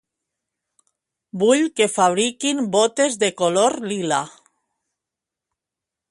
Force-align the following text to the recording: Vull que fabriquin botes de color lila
Vull 1.41 1.65
que 1.79 1.87
fabriquin 1.97 2.63
botes 2.75 3.17
de 3.25 3.29
color 3.41 3.77
lila 3.91 4.21